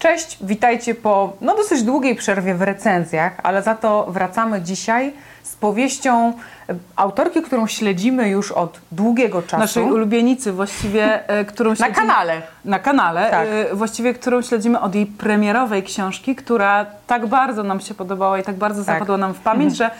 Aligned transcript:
Cześć, 0.00 0.38
witajcie 0.40 0.94
po 0.94 1.32
no, 1.40 1.56
dosyć 1.56 1.82
długiej 1.82 2.14
przerwie 2.16 2.54
w 2.54 2.62
recenzjach, 2.62 3.32
ale 3.42 3.62
za 3.62 3.74
to 3.74 4.06
wracamy 4.08 4.62
dzisiaj 4.62 5.12
z 5.42 5.56
powieścią 5.56 6.32
e, 6.68 6.74
autorki, 6.96 7.42
którą 7.42 7.66
śledzimy 7.66 8.28
już 8.28 8.52
od 8.52 8.80
długiego 8.92 9.42
czasu. 9.42 9.58
Naszej 9.58 9.82
ulubienicy 9.82 10.52
właściwie, 10.52 11.28
e, 11.28 11.44
którą 11.44 11.70
Na 11.70 11.76
śledzimy... 11.76 11.96
kanale. 11.96 12.42
Na 12.64 12.78
kanale, 12.78 13.30
Tak. 13.30 13.48
e, 13.50 13.74
właściwie 13.74 14.14
którą 14.14 14.42
śledzimy 14.42 14.80
od 14.80 14.94
jej 14.94 15.06
premierowej 15.06 15.82
książki, 15.82 16.36
która 16.36 16.86
tak 17.06 17.26
bardzo 17.26 17.62
nam 17.62 17.80
się 17.80 17.94
podobała 17.94 18.38
i 18.38 18.42
tak 18.42 18.56
bardzo 18.56 18.84
Tak. 18.84 18.94
zapadła 18.94 19.16
nam 19.16 19.34
w 19.34 19.40
pamięć, 19.40 19.76
że 19.80 19.86
e, 19.86 19.90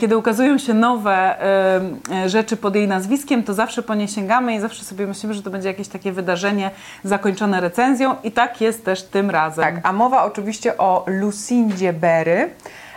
kiedy 0.00 0.16
ukazują 0.16 0.58
się 0.58 0.74
nowe 0.74 1.12
e, 1.12 1.80
e, 2.24 2.28
rzeczy 2.28 2.56
pod 2.56 2.74
jej 2.74 2.88
nazwiskiem, 2.88 3.42
to 3.42 3.54
zawsze 3.54 3.82
po 3.82 3.94
nie 3.94 4.08
sięgamy 4.08 4.54
i 4.54 4.60
zawsze 4.60 4.84
sobie 4.84 5.06
myślimy, 5.06 5.34
że 5.34 5.42
to 5.42 5.50
będzie 5.50 5.68
jakieś 5.68 5.88
takie 5.88 6.12
wydarzenie 6.12 6.70
zakończone 7.04 7.60
recenzją 7.60 8.16
i 8.24 8.32
tak 8.32 8.60
jest 8.60 8.84
też 8.84 9.02
tym 9.02 9.30
razem. 9.30 9.64
Tak, 9.64 9.80
a 9.82 9.92
mowa 9.92 10.24
oczywiście 10.24 10.78
o 10.78 11.04
Lucindzie 11.06 11.92
Berry. 11.92 12.50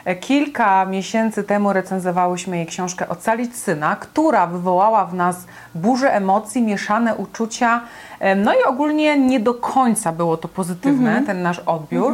E, 0.10 0.16
Kilka 0.16 0.86
miesięcy 0.86 1.44
temu 1.44 1.74
recenzowałyśmy 1.74 2.58
jej 2.58 2.66
książkę 2.66 3.10
Ocalić 3.10 3.56
syna, 3.56 3.96
która 3.96 4.48
wywołała 4.48 5.06
w 5.06 5.14
nas 5.14 5.46
burzę 5.76 6.14
emocji, 6.14 6.62
mieszane 6.62 7.16
uczucia. 7.16 7.82
e, 8.20 8.36
No 8.36 8.54
i 8.54 8.64
ogólnie 8.64 9.18
nie 9.20 9.40
do 9.40 9.54
końca 9.54 10.12
było 10.12 10.38
to 10.38 10.48
pozytywne, 10.48 11.24
ten 11.26 11.42
nasz 11.42 11.60
odbiór. 11.60 12.14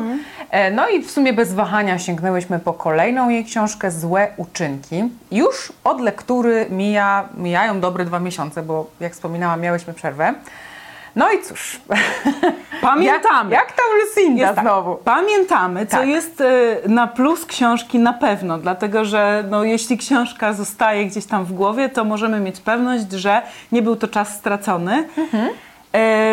E, 0.50 0.72
No 0.72 0.88
i 0.90 1.04
w 1.04 1.12
sumie 1.12 1.34
bez 1.34 1.54
wahania 1.54 2.00
sięgnęłyśmy 2.00 2.60
po 2.60 2.74
kolejną 2.74 3.30
jej 3.30 3.46
książkę 3.46 3.92
Złe 3.92 4.28
uczynki. 4.38 5.04
Już 5.32 5.74
od 5.84 6.02
lektury 6.02 6.66
mija, 6.70 7.30
mijają 7.38 7.80
dobre 7.80 8.06
dwa 8.06 8.20
miesiące, 8.20 8.64
bo 8.64 8.88
jak 9.00 9.14
wspominałam, 9.14 9.62
miałyśmy 9.62 9.94
przerwę. 9.94 10.34
No 11.16 11.32
i 11.32 11.42
cóż, 11.44 11.80
Pamiętamy. 12.86 13.52
jak, 13.52 13.62
jak 13.68 13.72
tam 13.78 13.86
Lucinda 14.02 14.42
Jest 14.42 14.56
tak. 14.56 14.64
znowu? 14.66 14.96
Pamiętamy, 14.96 15.86
co 15.86 15.98
Tak. 15.98 16.08
jest 16.08 16.42
e, 16.42 16.46
na 16.90 17.08
plus 17.08 17.46
książki 17.46 18.00
na 18.00 18.14
pewno, 18.14 18.58
dlatego 18.58 19.06
że 19.06 19.44
no, 19.50 19.64
jeśli 19.64 19.98
książka 19.98 20.54
zostaje 20.54 21.06
gdzieś 21.06 21.26
tam 21.26 21.46
w 21.46 21.54
głowie, 21.54 21.90
to 21.90 22.04
możemy 22.04 22.40
mieć 22.40 22.60
pewność, 22.60 23.12
że 23.12 23.42
nie 23.72 23.82
był 23.82 23.96
to 23.96 24.08
czas 24.08 24.36
stracony. 24.36 25.08
Mhm. 25.18 25.50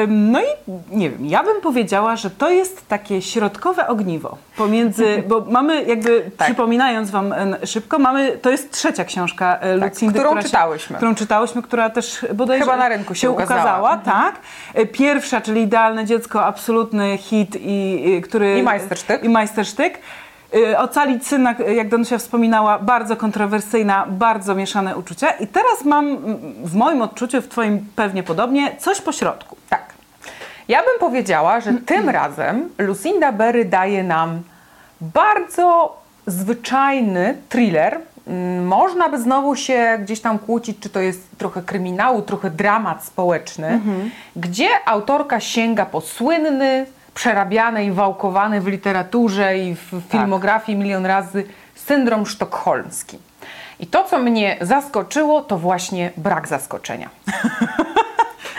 No 0.08 0.40
i 0.40 0.72
nie 0.96 1.10
wiem, 1.10 1.26
ja 1.26 1.42
bym 1.42 1.60
powiedziała, 1.60 2.16
że 2.16 2.30
to 2.30 2.50
jest 2.50 2.88
takie 2.88 3.22
środkowe 3.22 3.86
ogniwo 3.86 4.38
pomiędzy, 4.56 5.04
bo 5.28 5.44
mamy 5.48 5.84
jakby, 5.84 6.30
Tak. 6.36 6.46
przypominając 6.46 7.10
wam 7.10 7.34
szybko, 7.64 7.98
mamy, 7.98 8.38
to 8.38 8.50
jest 8.50 8.70
trzecia 8.72 9.04
książka 9.04 9.58
e, 9.60 9.78
Tak, 9.78 9.90
Lucindy, 9.90 10.14
którą 10.14 10.28
która 10.28 10.42
czytałyśmy. 10.42 10.94
Się, 10.94 10.96
którą 10.96 11.14
czytałyśmy, 11.14 11.62
która 11.62 11.90
też 11.90 12.26
bodajże 12.34 12.64
Chyba 12.64 12.76
na 12.76 12.88
rynku 12.88 13.14
się 13.14 13.30
ukazała. 13.30 13.92
Mhm. 13.94 14.00
tak. 14.00 14.40
E, 14.74 14.86
Pierwsza, 14.86 15.40
czyli 15.40 15.62
Idealne 15.62 16.04
Dziecko, 16.04 16.44
absolutny 16.44 17.18
hit 17.18 17.56
i, 17.56 18.08
i 18.08 18.22
który... 18.22 18.58
I 18.58 18.62
majstersztyk. 18.62 19.24
I 19.24 19.28
majstersztyk. 19.28 19.98
Y, 20.54 20.78
Ocalić 20.78 21.26
syna, 21.26 21.54
jak 21.74 21.88
Danusia 21.88 22.18
wspominała, 22.18 22.78
bardzo 22.78 23.16
kontrowersyjna, 23.16 24.06
bardzo 24.08 24.54
mieszane 24.54 24.96
uczucia. 24.96 25.30
I 25.30 25.46
teraz 25.46 25.84
mam 25.84 26.06
mm, 26.08 26.38
w 26.64 26.74
moim 26.74 27.02
odczuciu, 27.02 27.42
w 27.42 27.48
Twoim 27.48 27.86
pewnie 27.96 28.22
podobnie, 28.22 28.76
coś 28.78 29.00
po 29.00 29.12
środku. 29.12 29.56
Tak. 29.68 29.82
Ja 30.68 30.78
bym 30.82 30.98
powiedziała, 31.00 31.60
że 31.60 31.72
tym 31.86 32.08
razem 32.08 32.68
Lucinda 32.78 33.32
Berry 33.32 33.64
daje 33.64 34.02
nam 34.04 34.42
bardzo 35.00 35.96
zwyczajny 36.26 37.36
thriller. 37.48 38.00
Mm, 38.26 38.66
Można 38.66 39.08
by 39.08 39.18
znowu 39.22 39.56
się 39.56 39.98
gdzieś 40.02 40.20
tam 40.20 40.38
kłócić, 40.38 40.78
czy 40.80 40.88
to 40.90 41.00
jest 41.00 41.38
trochę 41.38 41.62
kryminału, 41.62 42.22
trochę 42.22 42.50
dramat 42.50 43.04
społeczny, 43.04 43.80
gdzie 44.36 44.68
autorka 44.86 45.40
sięga 45.40 45.86
po 45.86 46.00
słynny, 46.00 46.86
przerabiany 47.14 47.84
i 47.84 47.90
wałkowany 47.90 48.60
w 48.60 48.66
literaturze 48.66 49.58
i 49.58 49.74
w 49.74 50.02
filmografii 50.08 50.78
milion 50.78 51.06
razy 51.06 51.44
syndrom 51.74 52.26
sztokholmski. 52.26 53.18
I 53.80 53.86
to, 53.86 54.04
co 54.04 54.18
mnie 54.18 54.56
zaskoczyło, 54.60 55.42
to 55.42 55.58
właśnie 55.58 56.12
brak 56.16 56.48
zaskoczenia. 56.48 57.10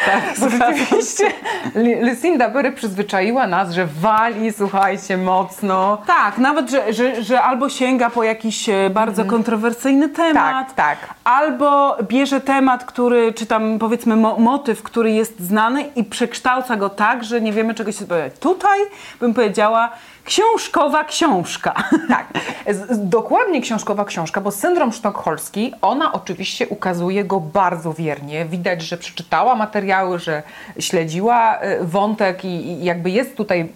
Tak, 0.06 0.24
Bo 0.40 0.50
rzeczywiście 0.50 1.31
Lucinda 2.02 2.50
Berry 2.50 2.72
przyzwyczaiła 2.72 3.47
nas, 3.47 3.72
że 3.72 3.86
wali, 3.86 4.53
słuchajcie, 4.53 5.18
mocno. 5.18 5.97
Tak, 6.08 6.38
nawet, 6.38 6.69
że, 6.72 6.94
że, 6.94 7.24
że 7.24 7.41
albo 7.41 7.69
sięga 7.69 8.09
po 8.09 8.24
jakiś 8.24 8.69
e, 8.69 8.90
bardzo 8.90 9.25
kontrowersyjny 9.25 10.09
temat. 10.09 10.68
Tak, 10.68 10.74
tak. 10.74 10.97
albo 11.24 11.97
bierze 12.03 12.42
temat, 12.42 12.86
który, 12.86 13.34
czy 13.34 13.46
tam 13.46 13.80
powiedzmy 13.80 14.16
mo- 14.16 14.38
motyw, 14.38 14.84
który 14.84 15.12
jest 15.12 15.40
znany 15.40 15.81
i 15.96 16.03
przekształca 16.03 16.75
go 16.75 16.90
tak, 16.90 17.24
że 17.24 17.42
nie 17.42 17.53
wiemy 17.53 17.74
czego 17.74 17.92
się 17.92 17.97
spodziewać. 18.06 18.34
Tutaj 18.40 18.80
bym 19.19 19.34
powiedziała 19.34 19.90
książkowa 20.25 21.03
książka. 21.03 21.74
Tak, 22.09 22.28
dokładnie 22.92 23.62
książkowa 23.62 24.06
książka, 24.06 24.42
bo 24.42 24.52
syndrom 24.52 24.92
sztokholmski, 24.94 25.74
ona 25.81 26.13
oczywiście 26.13 26.68
ukazuje 26.68 27.24
go 27.24 27.40
bardzo 27.40 27.94
wiernie. 27.94 28.46
Widać, 28.46 28.81
że 28.81 28.97
przeczytała 28.97 29.56
materiały, 29.94 30.20
że 30.20 30.44
śledziła 30.80 31.64
y, 31.64 31.86
wątek 31.86 32.46
i, 32.46 32.48
i 32.48 32.84
jakby 32.84 33.09
jest 33.09 33.36
tutaj 33.36 33.70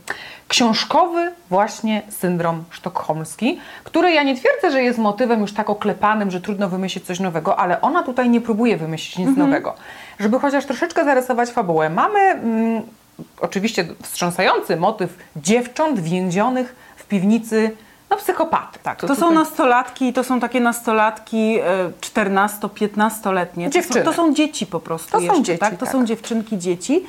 książkowy 0.47 1.31
właśnie 1.49 2.01
syndrom 2.09 2.63
sztokholmski, 2.69 3.59
który 3.83 4.11
ja 4.11 4.23
nie 4.23 4.35
twierdzę, 4.35 4.71
że 4.71 4.83
jest 4.83 4.99
motywem 4.99 5.41
już 5.41 5.53
tak 5.53 5.69
oklepanym, 5.69 6.31
że 6.31 6.41
trudno 6.41 6.69
wymyślić 6.69 7.05
coś 7.05 7.19
nowego, 7.19 7.59
ale 7.59 7.81
ona 7.81 8.03
tutaj 8.03 8.29
nie 8.29 8.41
próbuje 8.41 8.77
wymyślić 8.77 9.17
nic 9.17 9.37
nowego. 9.37 9.75
Żeby 10.19 10.39
chociaż 10.39 10.65
troszeczkę 10.65 11.05
zarysować 11.05 11.49
fabułę. 11.49 11.89
Mamy 11.89 12.19
mm, 12.19 12.81
oczywiście 13.39 13.85
wstrząsający 14.03 14.77
motyw 14.77 15.17
dziewcząt 15.35 15.99
więzionych 15.99 16.75
w 16.95 17.03
piwnicy 17.07 17.71
no, 18.09 18.17
psychopaty. 18.17 18.79
Tak, 18.83 18.99
to, 18.99 19.07
To 19.07 19.15
są 19.15 19.31
nastolatki, 19.31 20.13
to 20.13 20.23
są 20.23 20.39
takie 20.39 20.59
nastolatki 20.59 21.59
e, 21.59 21.89
14-15-letnie. 22.01 23.65
To 23.65 23.71
są, 23.71 23.81
Dziewczyny. 23.81 24.05
to 24.05 24.13
są 24.13 24.33
dzieci 24.33 24.65
po 24.65 24.79
prostu 24.79 25.11
To 25.11 25.17
są 25.17 25.23
jeszcze, 25.23 25.41
dzieci, 25.41 25.59
tak? 25.59 25.73
To 25.73 25.85
tak. 25.85 25.89
są 25.89 26.05
dziewczynki, 26.05 26.57
dzieci, 26.57 27.05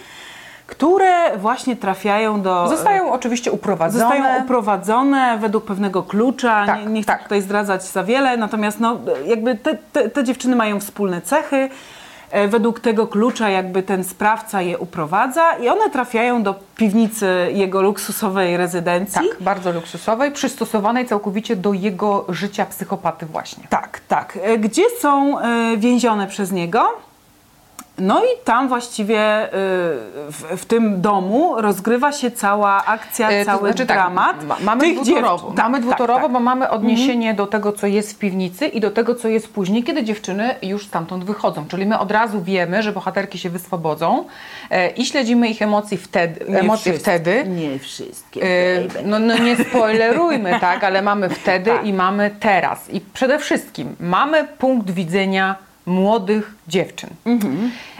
które 0.66 1.38
właśnie 1.38 1.76
trafiają 1.76 2.42
do... 2.42 2.69
Zostają 2.69 3.12
oczywiście 3.12 3.53
uprowadzone. 3.53 4.04
Zostają 4.04 4.42
uprowadzone 4.44 5.38
według 5.41 5.64
pewnego 5.64 6.03
klucza. 6.03 6.66
Tak, 6.66 6.81
nie, 6.81 6.86
nie 6.86 7.03
chcę 7.03 7.12
tak. 7.12 7.22
tutaj 7.22 7.42
zdradzać 7.42 7.84
za 7.84 8.04
wiele, 8.04 8.36
natomiast 8.36 8.80
no, 8.80 8.98
jakby 9.26 9.54
te, 9.54 9.75
te, 9.92 10.10
te 10.10 10.25
dziewczyny 10.25 10.56
mają 10.56 10.80
wspólne 10.80 11.22
cechy. 11.22 11.70
E, 12.31 12.49
Według 12.49 12.81
tego 12.81 13.06
klucza 13.06 13.49
jakby 13.49 13.83
ten 13.83 14.05
sprawca 14.05 14.62
je 14.62 14.78
uprowadza 14.78 15.53
i 15.53 15.69
one 15.69 15.91
trafiają 15.91 16.43
do 16.43 16.55
piwnicy 16.77 17.49
jego 17.53 17.83
luksusowej 17.83 18.56
rezydencji. 18.56 19.28
tak, 19.28 19.43
bardzo 19.43 19.72
luksusowej, 19.72 20.33
przystosowanej 20.33 21.06
całkowicie 21.06 21.56
do 21.56 21.72
jego 21.72 22.25
życia 22.28 22.66
psychopaty 22.66 23.27
właśnie. 23.27 23.65
Tak, 23.71 24.00
tak. 24.09 24.39
E, 24.43 24.59
Gdzie 24.59 24.83
są 25.00 25.39
e, 25.41 25.77
więzione 25.77 26.27
przez 26.27 26.53
niego? 26.53 27.08
No 27.98 28.25
i 28.25 28.28
tam 28.44 28.69
właściwie 28.69 29.19
e, 29.20 29.50
w, 30.31 30.44
w 30.56 30.64
tym 30.66 31.00
domu 31.00 31.54
rozgrywa 31.60 32.12
się 32.12 32.31
cała 32.31 32.84
akcja, 32.84 33.31
E, 33.31 33.44
to 33.44 33.50
cały 33.50 33.69
znaczy 33.69 33.86
tak, 33.86 33.97
dramat. 33.97 34.44
ma- 34.44 34.56
mamy 34.60 34.81
tych 34.81 34.94
dwutorowo, 35.00 35.47
tak, 35.48 35.56
mamy 35.64 35.78
tak, 35.78 35.86
dwutorowo 35.86 36.22
tak. 36.22 36.32
bo 36.32 36.41
mamy 36.41 36.70
odniesienie 36.70 37.34
do 37.34 37.47
tego, 37.47 37.72
co 37.72 37.86
jest 37.86 38.12
w 38.12 38.19
piwnicy 38.19 38.66
i 38.66 38.81
do 38.81 38.91
tego, 38.91 39.14
co 39.14 39.28
jest 39.28 39.53
później, 39.53 39.84
kiedy 39.84 40.04
dziewczyny 40.04 40.54
już 40.62 40.86
stamtąd 40.86 41.25
wychodzą. 41.25 41.64
Czyli 41.69 41.86
my 41.86 41.98
od 41.98 42.10
razu 42.10 42.42
wiemy, 42.42 42.82
że 42.82 42.92
bohaterki 42.92 43.38
się 43.38 43.50
wyswobodzą 43.50 44.25
e, 44.70 44.91
i 44.91 45.04
śledzimy 45.06 45.48
ich 45.48 45.62
emocji 45.62 45.97
wtedy, 45.97 46.44
Nie 46.48 46.59
emocje 46.60 46.92
wszystkie. 46.92 47.10
wtedy. 47.12 47.44
Nie 47.48 47.78
wszystkie. 47.78 48.42
E. 48.42 48.48
No, 49.04 49.19
no 49.19 49.38
nie 49.38 49.56
spoilerujmy, 49.56 50.59
tak, 50.60 50.84
ale 50.84 51.03
mamy 51.03 51.28
wtedy 51.28 51.70
Tak. 51.70 51.86
i 51.86 51.92
mamy 51.92 52.30
teraz. 52.41 52.91
I 52.91 53.00
przede 53.00 53.38
wszystkim 53.38 53.97
mamy 54.00 54.44
punkt 54.59 54.91
widzenia 54.91 55.68
młodych 55.88 56.54
dziewczyn. 56.69 57.10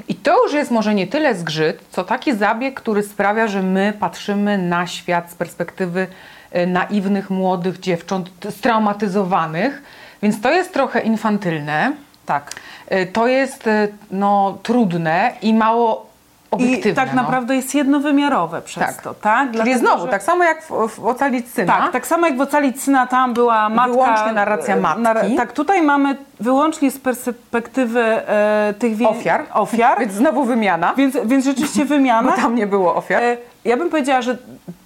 I 0.09 0.15
to 0.15 0.45
już 0.45 0.53
jest 0.53 0.71
może 0.71 0.95
nie 0.95 1.07
tyle 1.07 1.35
zgrzyt, 1.35 1.81
co 1.91 2.05
taki 2.05 2.35
zabieg, 2.37 2.81
który 2.81 3.03
sprawia, 3.03 3.49
że 3.49 3.63
my 3.63 3.93
patrzymy 4.01 4.59
na 4.59 4.87
świat 4.87 5.31
z 5.31 5.35
perspektywy 5.35 6.07
e, 6.53 6.67
naiwnych 6.67 7.31
młodych 7.31 7.81
dziewcząt, 7.81 8.31
straumatyzowanych, 8.51 9.83
więc 10.23 10.41
to 10.41 10.51
jest 10.53 10.73
trochę 10.73 11.01
infantylne. 11.01 11.93
Tak. 12.27 12.53
E, 12.87 13.07
To 13.07 13.27
jest 13.27 13.67
e, 13.67 13.89
no, 14.11 14.59
trudne 14.63 15.33
i 15.43 15.55
mało 15.55 16.08
obiektywne. 16.51 16.91
I 16.93 16.95
tak 16.95 17.09
no. 17.15 17.23
naprawdę 17.23 17.57
jest 17.57 17.75
jednowymiarowe 17.75 18.63
przez 18.63 18.85
Tak. 18.87 19.03
to, 19.03 19.15
tak? 19.15 19.43
Czyli 19.45 19.53
Dlatego, 19.53 19.79
znowu, 19.79 20.05
że- 20.05 20.11
tak 20.11 20.23
samo 20.23 20.45
jak 20.45 20.63
w, 20.63 20.71
w 20.89 21.07
Ocalić 21.07 21.49
syna. 21.51 21.73
Tak, 21.73 21.93
tak 21.93 22.07
samo 22.07 22.27
jak 22.27 22.37
w 22.37 22.41
Ocalić 22.41 22.83
syna 22.83 23.07
tam 23.07 23.35
była 23.35 23.69
matka... 23.69 23.93
Wyłącznie 23.93 24.33
narracja 24.33 24.77
e, 24.77 24.81
matki. 24.81 25.37
tak, 25.37 25.53
tutaj 25.53 25.83
mamy 25.83 26.17
wyłącznie 26.41 26.91
z 26.91 26.99
perspektywy 26.99 28.01
e, 28.01 28.75
tych 28.79 28.97
wie- 28.97 29.09
Ofiar. 29.09 29.45
ofiar 29.55 29.99
Więc 30.01 30.13
znowu 30.13 30.45
wymiana, 30.45 30.95
więc, 30.97 31.17
więc 31.25 31.45
rzeczywiście 31.45 31.85
wymiana. 31.95 32.31
bo 32.31 32.37
tam 32.37 32.55
nie 32.55 32.67
było 32.67 32.95
ofiar. 32.95 33.23
E, 33.23 33.37
Ja 33.65 33.77
bym 33.77 33.91
powiedziała, 33.91 34.23
że 34.23 34.37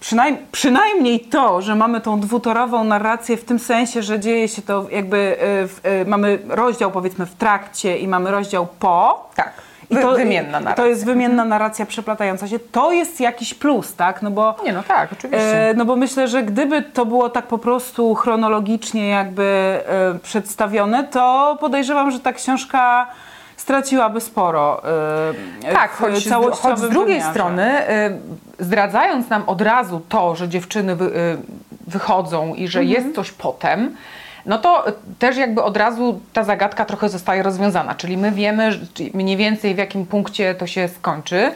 przynajm, 0.00 0.36
przynajmniej 0.52 1.20
to, 1.20 1.62
że 1.62 1.74
mamy 1.74 2.00
tą 2.00 2.20
dwutorową 2.20 2.84
narrację 2.84 3.36
w 3.36 3.44
tym 3.44 3.58
sensie, 3.58 4.02
że 4.02 4.20
dzieje 4.20 4.48
się 4.48 4.62
to 4.62 4.86
jakby, 4.90 5.16
e, 5.40 5.68
w, 5.68 5.80
e, 5.82 6.04
mamy 6.04 6.38
rozdział 6.48 6.90
powiedzmy 6.90 7.26
w 7.26 7.34
trakcie 7.34 7.98
i 7.98 8.08
mamy 8.08 8.30
rozdział 8.30 8.66
po. 8.78 9.28
Tak. 9.34 9.52
I 9.92 9.94
Wy- 9.94 10.14
wymienna 10.16 10.60
narracja. 10.60 10.84
To 10.84 10.86
jest 10.86 11.04
wymienna 11.04 11.44
narracja 11.44 11.86
przeplatająca 11.86 12.48
się. 12.48 12.58
To 12.58 12.92
jest 12.92 13.20
jakiś 13.20 13.54
plus, 13.54 13.94
tak? 13.94 14.22
No 14.22 14.30
bo 14.30 14.54
Nie, 14.64 14.72
no 14.72 14.82
tak, 14.82 15.12
oczywiście. 15.12 15.68
E, 15.70 15.74
no 15.74 15.84
bo 15.84 15.96
myślę, 15.96 16.28
że 16.28 16.42
gdyby 16.42 16.82
to 16.82 17.06
było 17.06 17.28
tak 17.30 17.46
po 17.46 17.58
prostu 17.58 18.14
chronologicznie 18.14 19.08
jakby 19.08 19.42
e, 20.14 20.18
przedstawione, 20.18 21.04
to 21.04 21.56
podejrzewam, 21.60 22.10
że 22.10 22.20
ta 22.20 22.32
książka 22.32 23.06
straciłaby 23.56 24.20
sporo. 24.20 24.82
e, 25.68 25.72
Tak, 25.74 25.90
choć, 25.90 26.28
choć 26.60 26.78
z 26.78 26.88
drugiej 26.88 27.14
wymiarze. 27.16 27.30
strony, 27.30 27.88
y, 28.58 28.64
zdradzając 28.64 29.28
nam 29.28 29.42
od 29.46 29.60
razu 29.60 30.00
to, 30.08 30.34
że 30.34 30.48
dziewczyny 30.48 30.96
wy, 30.96 31.04
y, 31.04 31.10
wychodzą 31.86 32.54
i 32.54 32.68
że 32.68 32.80
Mhm. 32.80 33.02
jest 33.04 33.14
coś 33.16 33.30
potem, 33.32 33.96
no 34.46 34.58
to 34.58 34.84
też 35.18 35.36
jakby 35.36 35.62
od 35.62 35.76
razu 35.76 36.20
ta 36.32 36.44
zagadka 36.44 36.84
trochę 36.84 37.08
zostaje 37.08 37.42
rozwiązana. 37.42 37.94
Czyli 37.94 38.16
my 38.16 38.32
wiemy 38.32 38.78
mniej 39.14 39.36
więcej 39.36 39.74
w 39.74 39.78
jakim 39.78 40.06
punkcie 40.06 40.54
to 40.54 40.66
się 40.66 40.88
skończy. 40.88 41.52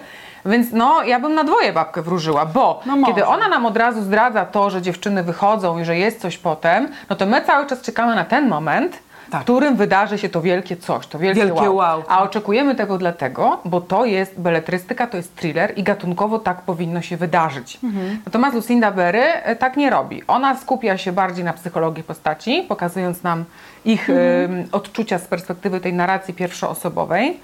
Więc 0.47 0.73
no, 0.73 1.03
ja 1.03 1.21
bym 1.21 1.35
na 1.35 1.45
dwoje 1.45 1.73
babkę 1.73 2.03
wróżyła, 2.03 2.47
bo 2.47 2.81
No 2.87 3.07
kiedy 3.07 3.27
ona 3.27 3.49
nam 3.49 3.67
od 3.67 3.77
razu 3.77 4.03
zdradza 4.03 4.45
to, 4.45 4.71
że 4.71 4.83
dziewczyny 4.83 5.23
wychodzą 5.23 5.79
i 5.79 5.85
że 5.85 5.97
jest 5.97 6.21
coś 6.21 6.39
potem, 6.39 6.89
no 7.11 7.17
to 7.17 7.27
my 7.27 7.43
cały 7.43 7.67
czas 7.67 7.81
czekamy 7.83 8.15
na 8.15 8.25
ten 8.25 8.49
moment, 8.49 8.99
Tak. 9.31 9.41
w 9.41 9.45
którym 9.45 9.77
wydarzy 9.77 10.19
się 10.19 10.29
to 10.29 10.41
wielkie 10.43 10.77
coś, 10.77 11.07
to 11.07 11.19
wielkie, 11.19 11.47
Wielkie 11.47 11.71
wow. 11.71 12.03
A 12.09 12.23
oczekujemy 12.23 12.75
tego 12.75 12.99
dlatego, 12.99 13.61
bo 13.65 13.81
to 13.81 14.05
jest 14.05 14.41
beletrystyka, 14.41 15.07
to 15.07 15.17
jest 15.17 15.37
thriller 15.37 15.73
i 15.77 15.83
gatunkowo 15.83 16.39
tak 16.39 16.63
powinno 16.63 17.03
się 17.03 17.17
wydarzyć. 17.17 17.79
Mhm. 17.85 18.19
Natomiast 18.27 18.55
Lucinda 18.57 18.91
Berry 18.91 19.23
e, 19.23 19.57
tak 19.57 19.77
nie 19.77 19.91
robi. 19.91 20.23
Ona 20.29 20.57
skupia 20.57 20.99
się 20.99 21.13
bardziej 21.13 21.45
na 21.45 21.53
psychologii 21.53 22.03
postaci, 22.05 22.65
pokazując 22.69 23.23
nam 23.23 23.45
ich 23.85 24.11
Mhm. 24.11 24.51
em, 24.61 24.67
odczucia 24.73 25.19
z 25.19 25.27
perspektywy 25.27 25.81
tej 25.81 25.93
narracji 25.93 26.35
pierwszoosobowej 26.35 27.41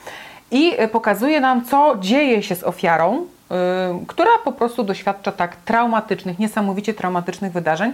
i 0.50 0.74
e, 0.78 0.88
pokazuje 0.88 1.40
nam, 1.40 1.64
co 1.64 1.96
dzieje 2.00 2.42
się 2.42 2.54
z 2.54 2.64
ofiarą, 2.64 3.16
em, 3.16 4.06
która 4.06 4.30
po 4.44 4.52
prostu 4.52 4.82
doświadcza 4.84 5.32
tak 5.32 5.56
traumatycznych, 5.56 6.38
niesamowicie 6.38 6.94
traumatycznych 6.94 7.52
wydarzeń. 7.52 7.92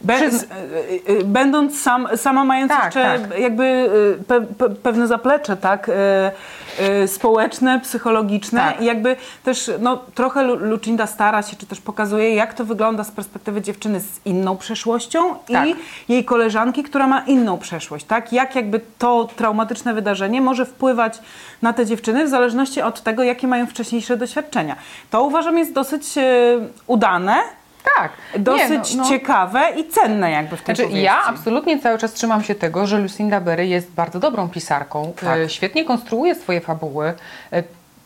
Be, 0.00 0.30
z- 0.30 0.42
y, 0.42 0.46
y, 1.10 1.24
będąc 1.24 1.80
sam, 1.82 2.08
sama 2.16 2.44
mając 2.44 2.72
Tak, 2.72 2.84
jeszcze 2.84 3.18
tak. 3.28 3.38
jakby 3.38 3.64
y, 4.20 4.24
pe, 4.24 4.40
pe, 4.40 4.70
pewne 4.70 5.06
zaplecze, 5.06 5.56
tak, 5.56 5.90
społeczne, 7.06 7.80
psychologiczne 7.80 8.60
Tak. 8.60 8.80
i 8.80 8.84
jakby 8.84 9.16
też 9.44 9.70
no, 9.80 9.96
trochę 10.14 10.42
Lu- 10.42 10.56
Lucinda 10.56 11.06
stara 11.06 11.42
się, 11.42 11.56
czy 11.56 11.66
też 11.66 11.80
pokazuje, 11.80 12.34
jak 12.34 12.54
to 12.54 12.64
wygląda 12.64 13.04
z 13.04 13.10
perspektywy 13.10 13.60
dziewczyny 13.62 14.00
z 14.00 14.20
inną 14.26 14.56
przeszłością 14.56 15.34
Tak. 15.52 15.68
i 15.68 15.74
jej 16.08 16.24
koleżanki, 16.24 16.82
która 16.82 17.06
ma 17.06 17.20
inną 17.20 17.58
przeszłość, 17.58 18.04
tak, 18.06 18.32
jak 18.32 18.56
jakby 18.56 18.80
to 18.98 19.28
traumatyczne 19.36 19.94
wydarzenie 19.94 20.40
może 20.40 20.66
wpływać 20.66 21.18
na 21.62 21.72
te 21.72 21.86
dziewczyny 21.86 22.24
w 22.24 22.28
zależności 22.28 22.82
od 22.82 23.02
tego, 23.02 23.22
jakie 23.22 23.46
mają 23.48 23.66
wcześniejsze 23.66 24.16
doświadczenia. 24.16 24.76
To 25.10 25.22
uważam 25.22 25.58
jest 25.58 25.72
dosyć 25.72 26.04
udane, 26.86 27.36
Tak. 27.96 28.12
dosyć 28.38 28.90
Nie, 28.90 28.96
no, 28.96 29.02
no. 29.02 29.08
ciekawe 29.08 29.60
i 29.76 29.88
cenne 29.88 30.30
jakby 30.30 30.56
w 30.56 30.62
tej 30.62 30.74
Znaczy, 30.76 30.82
powieści. 30.88 31.04
ja 31.04 31.24
absolutnie 31.24 31.78
cały 31.80 31.98
czas 31.98 32.12
trzymam 32.12 32.42
się 32.42 32.54
tego, 32.54 32.86
że 32.86 32.98
Lucinda 32.98 33.40
Berry 33.40 33.66
jest 33.66 33.90
bardzo 33.90 34.20
dobrą 34.20 34.48
pisarką. 34.48 35.12
Tak. 35.20 35.38
E, 35.38 35.48
Świetnie 35.48 35.84
konstruuje 35.84 36.34
swoje 36.34 36.60
fabuły. 36.60 37.14
E, 37.52 37.62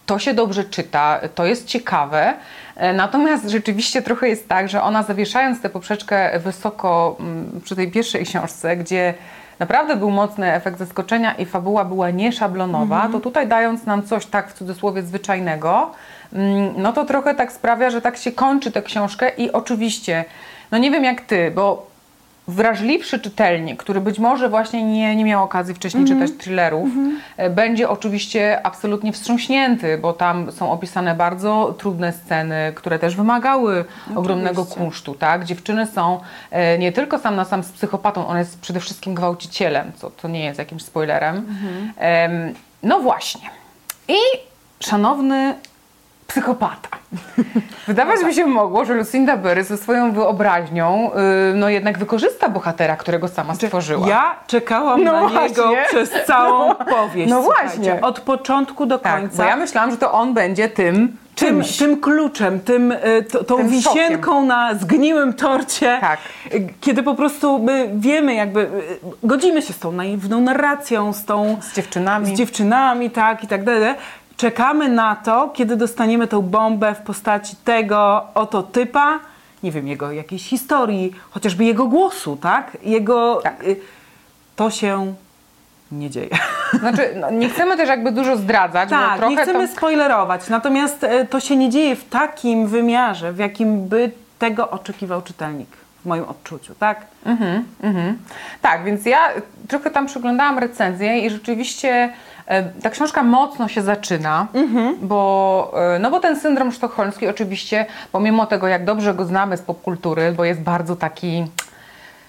To 0.07 0.19
się 0.19 0.35
dobrze 0.35 0.65
czyta, 0.65 1.21
to 1.35 1.47
jest 1.47 1.67
ciekawe. 1.67 2.35
E, 2.77 2.93
Natomiast 2.93 3.49
rzeczywiście 3.49 4.03
trochę 4.03 4.29
jest 4.29 4.49
tak, 4.49 4.69
że 4.69 4.83
ona 4.83 5.03
zawieszając 5.03 5.61
tę 5.63 5.69
poprzeczkę 5.71 6.39
wysoko 6.39 7.17
mm, 7.21 7.61
przy 7.65 7.77
tej 7.77 7.91
pierwszej 7.91 8.25
książce, 8.25 8.77
gdzie 8.77 9.15
naprawdę 9.59 9.97
był 9.97 10.11
mocny 10.11 10.53
efekt 10.53 10.79
zaskoczenia 10.79 11.35
i 11.35 11.47
fabuła 11.47 11.85
była 11.85 12.11
nieszablonowa, 12.11 12.95
Mhm. 12.97 13.13
to 13.13 13.21
tutaj 13.21 13.49
dając 13.49 13.87
nam 13.87 14.03
coś 14.03 14.27
tak 14.27 14.51
w 14.51 14.53
cudzysłowie 14.55 15.03
zwyczajnego, 15.03 15.91
mm, 16.33 16.75
no 16.77 16.93
to 16.93 17.05
trochę 17.05 17.35
tak 17.35 17.53
sprawia, 17.53 17.91
że 17.91 18.01
tak 18.01 18.17
się 18.17 18.33
kończy 18.33 18.73
tę 18.73 18.83
książkę 18.83 19.29
i 19.37 19.53
oczywiście, 19.53 20.25
no 20.71 20.79
nie 20.79 20.91
wiem 20.91 21.05
jak 21.05 21.21
ty, 21.21 21.51
bo 21.51 21.94
wrażliwszy 22.49 23.21
czytelnik, 23.21 23.83
który 23.83 24.01
być 24.01 24.19
może 24.19 24.49
właśnie 24.49 24.85
nie, 24.85 25.17
nie 25.17 25.25
miał 25.25 25.45
okazji 25.45 25.75
wcześniej 25.75 26.05
czytać 26.05 26.31
thrillerów, 26.39 26.89
e, 27.37 27.51
będzie 27.51 27.89
oczywiście 27.89 28.67
absolutnie 28.67 29.13
wstrząśnięty, 29.13 29.99
bo 29.99 30.13
tam 30.13 30.53
są 30.53 30.73
opisane 30.73 31.15
bardzo 31.15 31.75
trudne 31.79 32.13
sceny, 32.13 32.73
które 32.75 32.99
też 32.99 33.17
wymagały 33.17 33.85
ogromnego 34.17 34.65
kunsztu, 34.65 35.15
tak? 35.15 35.45
Dziewczyny 35.45 35.87
są 35.87 36.21
e, 36.51 36.79
nie 36.79 36.93
tylko 36.93 37.19
sam 37.19 37.37
na 37.37 37.45
sam 37.45 37.63
z 37.65 37.73
psychopatą, 37.73 38.27
on 38.27 38.39
jest 38.39 38.61
przede 38.61 38.81
wszystkim 38.81 39.15
gwałcicielem, 39.15 39.93
co 39.97 40.11
to 40.11 40.29
nie 40.29 40.45
jest 40.45 40.59
jakimś 40.59 40.83
spoilerem. 40.83 41.47
Em, 41.97 42.55
no 42.83 43.01
właśnie. 43.01 43.51
I 44.09 44.17
szanowny 44.81 45.55
psychopata. 46.27 46.89
Wydawać 47.87 48.17
by 48.25 48.35
się 48.35 48.47
mogło, 48.47 48.85
że 48.85 48.95
Lucinda 48.95 49.37
Berry 49.37 49.65
ze 49.65 49.77
swoją 49.77 50.13
wyobraźnią 50.13 51.11
y, 51.53 51.55
no 51.55 51.69
jednak 51.69 51.99
wykorzysta 51.99 52.49
bohatera, 52.49 52.97
którego 52.97 53.29
sama 53.29 53.55
stworzyła. 53.55 54.09
Ja 54.09 54.37
czekałam 54.47 55.05
No 55.05 55.13
na 55.13 55.21
właśnie. 55.29 55.49
niego 55.49 55.71
przez 55.89 56.11
całą 56.27 56.75
powieść. 56.75 57.31
No 57.31 57.43
właśnie. 57.43 58.01
Od 58.01 58.21
początku 58.21 58.87
do 58.87 58.99
tak, 58.99 59.21
końca. 59.21 59.37
bo 59.43 59.49
ja 59.49 59.57
myślałam, 59.57 59.91
że 59.91 59.97
to 59.97 60.13
on 60.13 60.35
będzie 60.35 60.69
tym 60.69 61.17
tym, 61.35 61.49
czymś. 61.49 61.77
tym 61.77 62.01
kluczem, 62.01 62.61
tym, 62.61 62.93
y, 62.93 63.23
to, 63.33 63.45
tą 63.45 63.57
Tym 63.57 63.69
wisienką 63.69 64.47
na 64.47 64.75
zgniłym 64.75 65.33
torcie, 65.33 65.99
Tak. 66.01 66.19
y, 66.55 66.69
kiedy 66.81 67.03
po 67.03 67.15
prostu 67.15 67.59
my 67.59 67.91
wiemy, 67.95 68.35
jakby 68.35 68.61
y, 68.61 68.69
godzimy 69.23 69.63
się 69.63 69.73
z 69.73 69.79
tą 69.79 69.93
naiwną 69.93 70.41
narracją, 70.41 71.13
z 71.13 71.25
tą 71.25 71.57
z 71.63 71.75
dziewczynami. 71.77 72.27
z 72.27 72.39
dziewczynami, 72.39 73.11
tak 73.11 73.45
i 73.45 73.47
tak 73.47 73.65
dalej. 73.65 73.95
Czekamy 74.37 74.89
na 74.89 75.17
to, 75.17 75.49
kiedy 75.55 75.77
dostaniemy 75.77 76.29
tą 76.29 76.43
bombę 76.43 76.95
w 76.95 77.01
postaci 77.01 77.57
tego 77.65 78.25
oto 78.35 78.63
typa, 78.63 79.19
nie 79.63 79.73
wiem, 79.73 79.89
jego 79.89 80.13
jakiejś 80.13 80.49
historii, 80.49 81.15
chociażby 81.31 81.65
jego 81.65 81.87
głosu, 81.87 82.37
tak? 82.37 82.77
Jego. 82.83 83.41
Tak. 83.43 83.65
y, 83.65 83.77
To 84.57 84.71
się 84.71 85.15
nie 85.93 86.11
dzieje. 86.11 86.29
Znaczy, 86.81 87.15
no, 87.21 87.31
nie 87.31 87.49
chcemy 87.49 87.77
też 87.77 87.89
jakby 87.89 88.13
dużo 88.13 88.37
zdradzać, 88.37 88.89
bo 88.91 88.97
Tak, 88.97 89.19
trochę 89.19 89.35
nie 89.35 89.43
chcemy 89.43 89.69
to... 89.69 89.75
spoilerować. 89.75 90.49
Natomiast 90.49 91.05
e, 91.05 91.25
to 91.27 91.41
się 91.41 91.57
nie 91.57 91.71
dzieje 91.71 91.97
w 91.97 92.09
takim 92.09 92.67
wymiarze, 92.67 93.33
w 93.33 93.39
jakim 93.39 93.89
by 93.89 94.11
tego 94.39 94.71
oczekiwał 94.71 95.23
czytelnik, 95.23 95.69
w 96.03 96.07
moim 96.07 96.25
odczuciu, 96.25 96.75
tak? 96.75 97.01
Mhm. 97.27 97.65
Tak, 98.63 98.85
więc 98.85 99.07
ja 99.07 99.19
trochę 99.69 99.91
tam 99.91 100.07
przeglądałam 100.07 100.59
recenzję 100.59 101.19
i 101.19 101.31
rzeczywiście 101.31 102.13
ta 102.83 102.91
książka 102.91 103.23
mocno 103.23 103.69
się 103.69 103.83
zaczyna, 103.83 104.47
bo, 105.03 105.73
e, 105.95 105.99
no 105.99 106.11
bo 106.11 106.21
ten 106.21 106.41
syndrom 106.41 106.73
sztokholmski 106.73 107.29
oczywiście, 107.29 107.87
pomimo 108.13 108.47
tego 108.47 108.69
jak 108.69 108.85
dobrze 108.85 109.15
go 109.15 109.25
znamy 109.25 109.57
z 109.57 109.63
popkultury, 109.63 110.33
bo 110.33 110.45
jest 110.45 110.61
bardzo 110.61 110.97
taki 110.97 111.45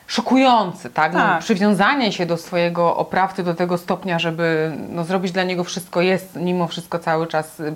szokujący, 0.07 0.89
tak? 0.89 1.13
No, 1.13 1.19
Tak. 1.19 1.39
przywiązanie 1.39 2.11
się 2.11 2.25
do 2.25 2.37
swojego 2.37 2.97
oprawcy 2.97 3.43
do 3.43 3.53
tego 3.55 3.77
stopnia, 3.77 4.19
żeby 4.19 4.71
no, 4.89 5.03
zrobić 5.03 5.31
dla 5.31 5.43
niego 5.43 5.63
wszystko 5.63 6.01
jest 6.01 6.35
mimo 6.35 6.67
wszystko 6.67 6.99
cały 6.99 7.27
czas 7.27 7.59
y, 7.59 7.73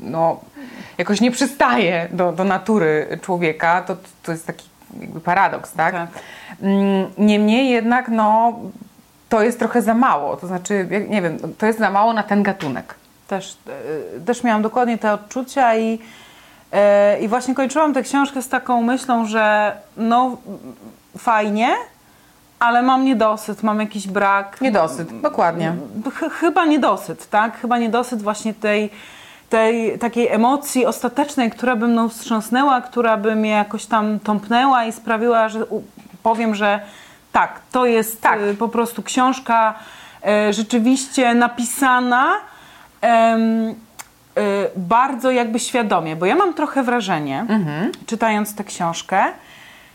no, 0.00 0.40
jakoś 0.98 1.20
nie 1.20 1.30
przystaje 1.30 2.08
do, 2.12 2.32
do 2.32 2.44
natury 2.44 3.18
człowieka, 3.22 3.82
to, 3.82 3.96
to 4.22 4.32
jest 4.32 4.46
taki 4.46 4.68
jakby 5.00 5.20
paradoks, 5.20 5.72
tak? 5.72 5.94
Tak. 5.94 6.08
Mm, 6.62 7.10
Niemniej 7.18 7.70
jednak 7.70 8.08
no, 8.08 8.52
to 9.28 9.42
jest 9.42 9.58
trochę 9.58 9.82
za 9.82 9.94
mało, 9.94 10.36
to 10.36 10.46
znaczy, 10.46 10.88
nie 11.08 11.22
wiem, 11.22 11.38
to 11.58 11.66
jest 11.66 11.78
za 11.78 11.90
mało 11.90 12.12
na 12.12 12.22
ten 12.22 12.42
gatunek. 12.42 12.94
Też, 13.28 13.56
e, 14.16 14.20
też 14.20 14.44
miałam 14.44 14.62
dokładnie 14.62 14.98
te 14.98 15.12
odczucia 15.12 15.76
i, 15.76 15.98
e, 16.72 17.20
i 17.20 17.28
właśnie 17.28 17.54
kończyłam 17.54 17.94
tę 17.94 18.02
książkę 18.02 18.42
z 18.42 18.48
taką 18.48 18.82
myślą, 18.82 19.26
że 19.26 19.76
no 19.96 20.36
fajnie, 21.18 21.68
ale 22.58 22.82
mam 22.82 23.04
niedosyt, 23.04 23.62
mam 23.62 23.80
jakiś 23.80 24.08
brak. 24.08 24.60
Niedosyt, 24.60 25.20
dokładnie. 25.20 25.72
Ch- 26.14 26.32
chyba 26.32 26.66
niedosyt, 26.66 27.30
tak? 27.30 27.60
Chyba 27.60 27.78
niedosyt 27.78 28.22
właśnie 28.22 28.54
tej, 28.54 28.90
tej 29.50 29.98
takiej 29.98 30.28
emocji 30.28 30.86
ostatecznej, 30.86 31.50
która 31.50 31.76
by 31.76 31.88
mną 31.88 32.08
wstrząsnęła, 32.08 32.80
która 32.80 33.16
by 33.16 33.36
mnie 33.36 33.50
jakoś 33.50 33.86
tam 33.86 34.20
tąpnęła 34.20 34.84
i 34.84 34.92
sprawiła, 34.92 35.48
że 35.48 35.60
powiem, 36.22 36.54
że 36.54 36.80
tak, 37.32 37.60
to 37.72 37.86
jest 37.86 38.20
Tak. 38.20 38.40
y, 38.40 38.54
po 38.54 38.68
prostu 38.68 39.02
książka 39.02 39.74
e, 40.26 40.52
rzeczywiście 40.52 41.34
napisana 41.34 42.34
y, 42.34 43.08
bardzo 44.76 45.30
jakby 45.30 45.58
świadomie, 45.58 46.16
bo 46.16 46.26
ja 46.26 46.36
mam 46.36 46.54
trochę 46.54 46.82
wrażenie, 46.82 47.44
czytając 48.06 48.54
tę 48.54 48.64
książkę, 48.64 49.24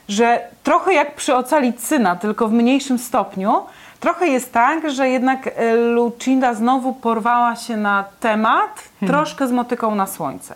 że 0.10 0.48
trochę 0.63 0.94
jak 0.94 1.16
przy 1.16 1.36
Ocalicyna, 1.36 2.16
tylko 2.16 2.48
w 2.48 2.54
mniejszym 2.54 3.00
stopniu, 3.00 3.63
trochę 4.00 4.28
jest 4.28 4.54
tak, 4.54 4.92
że 4.92 5.10
jednak 5.10 5.50
Lucinda 5.96 6.54
znowu 6.54 6.94
porwała 6.94 7.56
się 7.56 7.78
na 7.78 8.04
temat, 8.20 8.84
troszkę 9.08 9.48
z 9.48 9.52
motyką 9.52 9.96
na 9.96 10.08
słońce. 10.08 10.56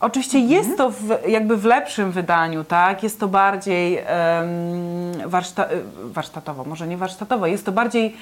Oczywiście 0.00 0.38
jest 0.38 0.76
to 0.76 0.90
w, 0.90 1.28
jakby 1.28 1.56
w 1.56 1.64
lepszym 1.64 2.12
wydaniu, 2.12 2.64
tak? 2.64 3.02
Jest 3.02 3.20
to 3.20 3.28
bardziej 3.28 3.98
em, 3.98 4.06
warszta, 5.26 5.64
e, 5.64 5.68
warsztatowo, 6.04 6.64
może 6.64 6.86
nie 6.86 6.96
warsztatowo, 6.96 7.46
jest 7.46 7.66
to 7.66 7.72
bardziej 7.72 8.16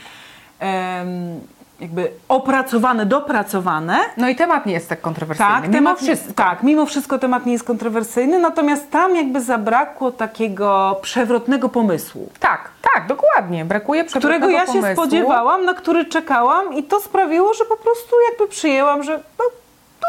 em, 0.61 1.41
jakby 1.81 2.11
opracowane, 2.29 3.07
dopracowane. 3.07 3.99
No 4.17 4.29
i 4.29 4.37
temat 4.37 4.67
nie 4.67 4.73
jest 4.73 4.89
tak 4.89 5.01
kontrowersyjny, 5.01 5.53
Tak, 5.53 5.63
mimo 5.63 5.75
temat, 5.75 5.99
wszystko. 5.99 6.33
tak, 6.35 6.63
mimo 6.63 6.87
wszystko 6.87 7.19
temat 7.19 7.47
nie 7.47 7.53
jest 7.53 7.65
kontrowersyjny, 7.65 8.39
natomiast 8.39 8.91
tam 8.91 9.17
jakby 9.17 9.41
zabrakło 9.41 10.11
takiego 10.13 10.99
przewrotnego 11.03 11.69
pomysłu, 11.69 12.29
Tak, 12.41 12.71
tak, 12.95 13.07
dokładnie. 13.07 13.65
Brakuje 13.65 14.05
którego 14.05 14.21
przewrotnego 14.21 14.53
ja 14.59 14.67
się 14.67 14.73
pomysłu. 14.73 14.93
spodziewałam, 15.05 15.65
na 15.65 15.75
który 15.75 16.05
czekałam 16.05 16.75
i 16.75 16.83
to 16.83 17.01
sprawiło, 17.01 17.55
że 17.55 17.65
po 17.65 17.77
prostu 17.77 18.17
jakby 18.31 18.49
przyjęłam, 18.49 19.03
że 19.03 19.17
no, 19.39 19.45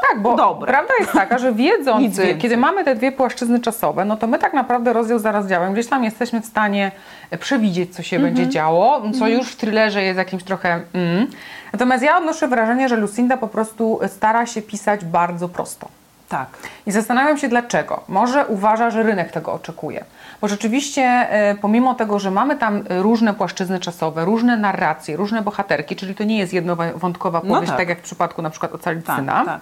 Tak, 0.09 0.21
bo 0.21 0.35
Dobre. 0.35 0.67
prawda 0.71 0.93
jest 0.99 1.11
taka, 1.11 1.37
że 1.37 1.53
wiedząc, 1.63 2.19
kiedy 2.39 2.57
mamy 2.57 2.83
te 2.83 2.95
dwie 2.95 3.11
płaszczyzny 3.11 3.59
czasowe, 3.59 4.05
no 4.05 4.17
to 4.17 4.27
my 4.27 4.39
tak 4.39 4.53
naprawdę 4.53 4.93
rozdział 4.93 5.19
za 5.19 5.31
rozdziałem 5.31 5.73
gdzieś 5.73 5.87
tam 5.87 6.03
jesteśmy 6.03 6.41
w 6.41 6.45
stanie 6.45 6.91
przewidzieć, 7.39 7.95
co 7.95 8.03
się 8.03 8.15
Mhm. 8.15 8.33
będzie 8.33 8.51
działo, 8.51 9.01
co 9.19 9.27
już 9.27 9.47
w 9.51 9.55
thrillerze 9.55 10.03
jest 10.03 10.17
jakimś 10.17 10.43
trochę 10.43 10.81
mm. 10.93 11.27
Natomiast 11.73 12.03
ja 12.03 12.17
odnoszę 12.17 12.47
wrażenie, 12.47 12.89
że 12.89 12.95
Lucinda 12.95 13.37
po 13.37 13.47
prostu 13.47 13.99
stara 14.07 14.45
się 14.45 14.61
pisać 14.61 15.05
bardzo 15.05 15.49
prosto. 15.49 15.87
tak. 16.29 16.47
I 16.85 16.91
zastanawiam 16.91 17.37
się 17.37 17.47
dlaczego. 17.47 18.03
Może 18.07 18.45
uważa, 18.45 18.89
że 18.89 19.03
rynek 19.03 19.31
tego 19.31 19.53
oczekuje. 19.53 20.05
Bo 20.41 20.47
rzeczywiście, 20.47 21.01
e, 21.03 21.55
pomimo 21.61 21.93
tego, 21.93 22.19
że 22.19 22.31
mamy 22.31 22.55
tam 22.55 22.83
e, 22.89 23.01
różne 23.01 23.33
płaszczyzny 23.33 23.79
czasowe, 23.79 24.25
różne 24.25 24.57
narracje, 24.57 25.17
różne 25.17 25.41
bohaterki, 25.41 25.95
czyli 25.95 26.15
to 26.15 26.23
nie 26.23 26.37
jest 26.37 26.53
jednowątkowa 26.53 27.41
No 27.43 27.55
powieść, 27.55 27.71
tak. 27.71 27.79
tak. 27.79 27.89
jak 27.89 27.99
w 27.99 28.01
przypadku 28.01 28.41
na 28.41 28.49
przykład 28.49 28.73
Ocalić 28.73 29.05
Tak, 29.05 29.25
tak. 29.25 29.59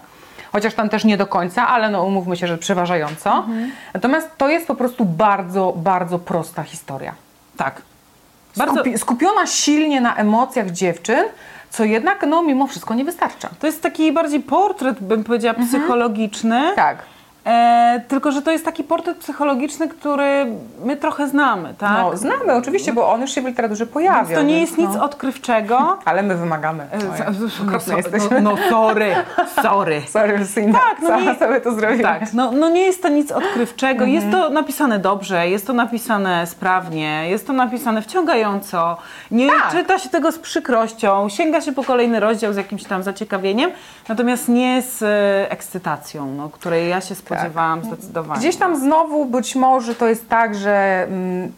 Chociaż 0.54 0.74
tam 0.74 0.90
też 0.90 1.06
nie 1.06 1.18
do 1.18 1.28
końca, 1.28 1.68
ale 1.68 1.90
no 1.90 2.04
umówmy 2.04 2.38
się, 2.38 2.48
że 2.48 2.58
przeważająco. 2.58 3.38
Mhm. 3.38 3.72
Natomiast 3.94 4.30
to 4.38 4.50
jest 4.50 4.68
po 4.68 4.76
prostu 4.76 5.06
bardzo, 5.06 5.74
bardzo 5.76 6.20
prosta 6.20 6.64
historia. 6.64 7.14
Tak. 7.58 7.82
Bardzo, 8.58 8.82
Skupi- 8.82 8.98
skupiona 8.98 9.46
silnie 9.48 10.02
na 10.02 10.16
emocjach 10.16 10.72
dziewczyn, 10.72 11.24
co 11.70 11.84
jednak 11.84 12.26
no 12.28 12.42
mimo 12.44 12.68
wszystko 12.68 12.94
nie 12.94 13.06
wystarcza. 13.06 13.50
to 13.60 13.68
jest 13.68 13.82
taki 13.82 14.12
bardziej 14.12 14.40
portret, 14.40 15.04
bym 15.04 15.24
powiedziała, 15.24 15.56
psychologiczny. 15.68 16.72
Tak. 16.76 16.98
E, 17.46 18.02
tylko, 18.08 18.32
że 18.32 18.42
to 18.42 18.52
jest 18.52 18.66
taki 18.66 18.84
portret 18.84 19.18
psychologiczny, 19.18 19.88
który 19.88 20.46
my 20.86 20.98
trochę 20.98 21.28
znamy, 21.28 21.74
tak? 21.78 21.98
No, 21.98 22.18
znamy 22.18 22.54
oczywiście, 22.54 22.94
bo 22.94 23.12
on 23.12 23.22
już 23.22 23.32
się 23.32 23.42
w 23.42 23.46
literaturze 23.46 23.86
pojawia. 23.86 24.24
Więc 24.24 24.40
to 24.40 24.42
nie 24.46 24.62
jest 24.62 24.78
nic 24.78 24.90
no. 24.96 25.04
odkrywczego. 25.04 25.98
Ale 26.06 26.24
my 26.24 26.36
wymagamy. 26.36 26.84
E, 26.92 26.98
no, 27.72 27.80
so, 27.80 27.98
jesteśmy. 27.98 28.42
no, 28.42 28.52
no 28.52 28.70
sorry, 28.70 29.16
sorry. 29.64 30.02
Sorry, 30.14 30.38
Lucinda. 30.38 30.80
Tak, 30.80 31.02
no 31.02 31.20
nie- 31.20 31.36
sobie 31.36 31.62
to 31.62 31.72
zrobiłaś. 31.72 32.20
Tak, 32.20 32.34
no, 32.34 32.52
no 32.52 32.70
nie 32.70 32.82
jest 32.82 33.02
to 33.02 33.10
nic 33.10 33.32
odkrywczego. 33.32 34.06
Jest 34.06 34.26
Mhm. 34.26 34.44
to 34.44 34.50
napisane 34.50 35.00
dobrze, 35.00 35.50
jest 35.50 35.68
to 35.68 35.74
napisane 35.74 36.48
sprawnie, 36.48 37.30
jest 37.30 37.48
to 37.48 37.54
napisane 37.54 38.02
wciągająco. 38.02 38.98
Nie 39.32 39.50
Tak. 39.50 39.72
czyta 39.72 40.00
się 40.00 40.10
tego 40.10 40.32
z 40.32 40.40
przykrością, 40.40 41.30
sięga 41.30 41.62
się 41.62 41.72
po 41.72 41.84
kolejny 41.84 42.20
rozdział 42.20 42.54
z 42.54 42.56
jakimś 42.56 42.84
tam 42.84 43.04
zaciekawieniem, 43.04 43.72
natomiast 44.10 44.50
nie 44.50 44.82
z 44.82 45.02
e, 45.04 45.52
ekscytacją, 45.52 46.26
no, 46.28 46.50
której 46.50 46.90
ja 46.90 47.02
się 47.02 47.16
spodziewałam 47.34 47.84
zdecydowanie. 47.84 48.40
Gdzieś 48.40 48.56
tam 48.56 48.80
znowu 48.80 49.26
być 49.26 49.56
może 49.56 49.96
to 49.96 50.08
jest 50.08 50.30
tak, 50.30 50.56
że 50.56 51.06
mm, 51.10 51.52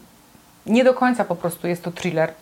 nie 0.66 0.84
do 0.84 0.94
końca 0.94 1.24
po 1.24 1.36
prostu 1.36 1.68
jest 1.68 1.82
to 1.82 1.90
thriller. 1.90 2.32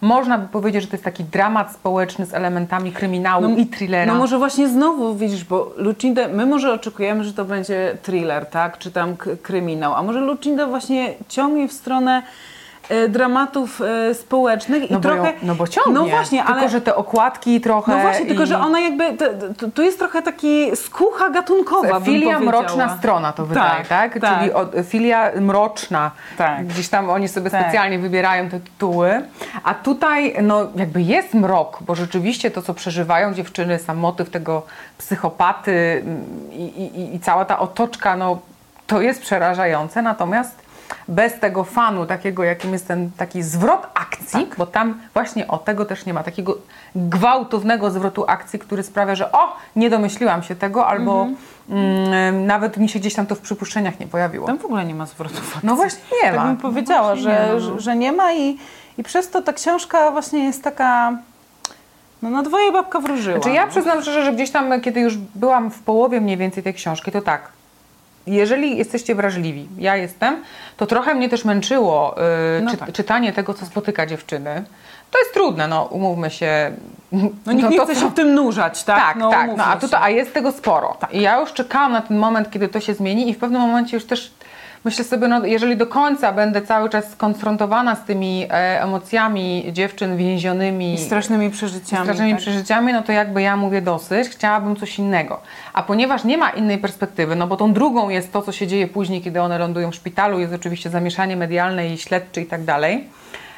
Można 0.00 0.38
by 0.38 0.48
powiedzieć, 0.48 0.82
że 0.82 0.88
to 0.88 0.94
jest 0.94 1.04
taki 1.04 1.24
dramat 1.24 1.72
społeczny 1.72 2.26
z 2.26 2.34
elementami 2.34 2.92
kryminału 2.92 3.48
i 3.56 3.66
thrillera. 3.66 4.12
No 4.12 4.18
może 4.18 4.38
właśnie 4.38 4.68
znowu 4.68 5.14
widzisz, 5.14 5.44
bo 5.44 5.72
Lucinda, 5.76 6.28
my 6.28 6.46
może 6.46 6.72
oczekujemy, 6.72 7.24
że 7.24 7.32
to 7.32 7.44
będzie 7.44 7.98
thriller, 8.02 8.46
tak, 8.46 8.78
czy 8.78 8.90
tam 8.90 9.16
kryminał, 9.42 9.94
a 9.94 10.02
może 10.02 10.20
Lucinda 10.20 10.66
właśnie 10.66 11.14
ciągnie 11.28 11.68
w 11.68 11.72
stronę 11.72 12.22
dramatów 13.08 13.80
e, 13.80 14.14
społecznych 14.14 14.90
no, 14.90 14.98
i 14.98 15.00
trochę... 15.00 15.28
ją, 15.28 15.32
no 15.42 15.54
bo 15.54 15.68
ciągnie. 15.68 15.92
No 15.92 16.06
właśnie, 16.06 16.38
tylko, 16.38 16.54
ale... 16.60 16.68
że 16.68 16.80
te 16.80 16.94
okładki 16.96 17.60
trochę... 17.60 17.92
No 17.92 17.98
właśnie, 17.98 18.26
tylko 18.26 18.42
i- 18.42 18.46
że 18.46 18.58
ona 18.58 18.80
jakby, 18.80 19.04
to 19.74 19.82
jest 19.82 19.98
trochę 19.98 20.22
taki 20.22 20.76
skucha 20.76 21.30
gatunkowa, 21.30 22.00
Filia 22.00 22.40
mroczna 22.40 22.96
strona 22.98 23.32
to 23.32 23.46
wydaje, 23.46 23.84
tak? 23.84 24.18
tak. 24.18 24.38
Czyli 24.38 24.52
od, 24.52 24.72
filia 24.88 25.30
mroczna. 25.40 26.10
Tak. 26.38 26.66
Gdzieś 26.66 26.88
tam 26.88 27.10
oni 27.10 27.28
sobie 27.28 27.50
Tak. 27.50 27.60
specjalnie 27.62 27.98
wybierają 27.98 28.48
te 28.48 28.60
tytuły. 28.60 29.22
A 29.64 29.74
tutaj 29.74 30.34
no 30.42 30.66
jakby 30.76 31.02
jest 31.02 31.34
mrok, 31.34 31.78
bo 31.80 31.94
rzeczywiście 31.94 32.50
to, 32.50 32.62
co 32.62 32.74
przeżywają 32.74 33.34
dziewczyny, 33.34 33.78
sam 33.78 33.96
motyw 33.98 34.30
tego 34.30 34.62
psychopaty 34.98 36.02
mm, 36.04 36.24
i, 36.52 36.62
i, 36.62 37.14
i 37.14 37.20
cała 37.20 37.44
ta 37.44 37.58
otoczka, 37.58 38.16
no 38.16 38.38
to 38.86 39.00
jest 39.00 39.22
przerażające. 39.22 40.02
Natomiast 40.02 40.61
bez 41.08 41.40
tego 41.40 41.64
fanu, 41.64 42.06
takiego 42.06 42.44
jakim 42.44 42.72
jest 42.72 42.88
ten 42.88 43.10
taki 43.16 43.42
zwrot 43.42 43.86
akcji, 43.94 44.46
Tak. 44.46 44.56
bo 44.58 44.66
tam 44.66 45.00
właśnie 45.14 45.48
o 45.48 45.58
tego 45.58 45.84
też 45.84 46.06
nie 46.06 46.14
ma, 46.14 46.22
takiego 46.22 46.58
gwałtownego 46.96 47.90
zwrotu 47.90 48.24
akcji, 48.28 48.58
który 48.58 48.82
sprawia, 48.82 49.14
że 49.14 49.32
o, 49.32 49.56
nie 49.76 49.90
domyśliłam 49.90 50.42
się 50.42 50.54
tego, 50.56 50.86
albo 50.86 51.26
mm, 51.70 52.46
nawet 52.46 52.76
mi 52.76 52.88
się 52.88 52.98
gdzieś 52.98 53.14
tam 53.14 53.26
to 53.26 53.34
w 53.34 53.40
przypuszczeniach 53.40 54.00
nie 54.00 54.06
pojawiło. 54.06 54.46
Tam 54.46 54.58
w 54.58 54.64
ogóle 54.64 54.84
nie 54.84 54.94
ma 54.94 55.06
zwrotów 55.06 55.38
akcji. 55.54 55.60
No 55.68 55.76
właśnie 55.76 56.00
nie 56.22 56.28
tak 56.28 56.36
ma. 56.36 56.44
bym 56.46 56.56
powiedziała, 56.56 57.08
No 57.10 57.16
że, 57.16 57.30
nie 57.54 57.60
no. 57.70 57.80
że 57.80 57.96
nie 57.96 58.12
ma 58.12 58.32
i, 58.32 58.58
i 58.98 59.02
przez 59.02 59.30
to 59.30 59.42
ta 59.42 59.52
książka 59.52 60.10
właśnie 60.10 60.44
jest 60.44 60.62
taka, 60.62 61.12
no 62.22 62.30
na 62.30 62.42
dwoje 62.42 62.72
babka 62.72 63.00
wróżyła. 63.00 63.36
Znaczy 63.36 63.50
ja 63.54 63.64
no. 63.66 63.70
przyznam 63.70 64.02
szczerze, 64.02 64.24
że 64.24 64.32
gdzieś 64.32 64.50
tam, 64.50 64.80
kiedy 64.80 65.00
już 65.00 65.16
byłam 65.16 65.70
w 65.70 65.78
połowie 65.82 66.20
mniej 66.20 66.36
więcej 66.36 66.62
tej 66.62 66.74
książki, 66.74 67.12
to 67.12 67.20
tak. 67.22 67.48
Jeżeli 68.26 68.78
jesteście 68.78 69.14
wrażliwi, 69.14 69.68
ja 69.78 69.96
jestem, 69.96 70.42
to 70.76 70.86
trochę 70.86 71.14
mnie 71.14 71.28
też 71.28 71.44
męczyło 71.44 72.16
y, 72.58 72.62
No 72.62 72.70
czy, 72.70 72.76
tak. 72.76 72.92
czytanie 72.92 73.32
tego, 73.32 73.54
co 73.54 73.66
spotyka 73.66 74.06
dziewczyny. 74.06 74.64
To 75.10 75.18
jest 75.18 75.34
trudne, 75.34 75.68
no 75.68 75.84
umówmy 75.84 76.30
się. 76.30 76.72
No 77.46 77.52
nikt 77.52 77.70
nie 77.70 77.76
to, 77.76 77.84
chce 77.84 77.94
co- 77.94 78.00
się 78.00 78.10
w 78.10 78.14
tym 78.14 78.34
nurzać, 78.34 78.84
tak? 78.84 78.98
Tak, 78.98 79.16
no, 79.16 79.30
tak. 79.30 79.50
No, 79.56 79.64
a, 79.64 79.76
tutaj, 79.76 80.00
a 80.02 80.10
jest 80.10 80.34
tego 80.34 80.52
sporo. 80.52 80.96
I 81.12 81.20
ja 81.20 81.40
już 81.40 81.52
czekałam 81.52 81.92
na 81.92 82.00
ten 82.02 82.16
moment, 82.18 82.50
kiedy 82.50 82.68
to 82.68 82.80
się 82.80 82.94
zmieni 82.94 83.30
i 83.30 83.34
w 83.34 83.38
pewnym 83.38 83.60
momencie 83.60 83.96
już 83.96 84.06
też 84.06 84.32
myślę 84.84 85.04
sobie, 85.04 85.28
no, 85.28 85.46
jeżeli 85.46 85.76
do 85.76 85.86
końca 85.86 86.32
będę 86.32 86.62
cały 86.62 86.90
czas 86.90 87.10
skonfrontowana 87.10 87.96
z 87.96 88.04
tymi 88.04 88.46
e, 88.50 88.82
emocjami 88.82 89.64
dziewczyn 89.72 90.16
więzionymi 90.16 90.94
I 90.94 90.98
strasznymi 90.98 91.50
przeżyciami. 91.50 92.02
strasznymi 92.02 92.32
tak? 92.32 92.40
przeżyciami, 92.40 92.92
no 92.92 93.02
to 93.02 93.12
jakby 93.12 93.42
ja 93.42 93.56
mówię 93.56 93.82
dosyć, 93.82 94.28
chciałabym 94.28 94.76
coś 94.76 94.98
innego. 94.98 95.40
A 95.72 95.82
ponieważ 95.82 96.24
nie 96.24 96.38
ma 96.38 96.50
innej 96.50 96.78
perspektywy, 96.78 97.36
no 97.36 97.46
bo 97.46 97.56
tą 97.56 97.72
drugą 97.72 98.08
jest 98.08 98.32
to, 98.32 98.42
co 98.42 98.52
się 98.52 98.66
dzieje 98.66 98.88
później, 98.88 99.22
kiedy 99.22 99.40
one 99.40 99.58
lądują 99.58 99.90
w 99.90 99.94
szpitalu, 99.94 100.38
jest 100.38 100.52
oczywiście 100.54 100.90
zamieszanie 100.90 101.36
medialne 101.36 101.88
i 101.92 101.98
śledcze 101.98 102.40
i 102.40 102.46
tak 102.46 102.64
dalej. 102.64 103.08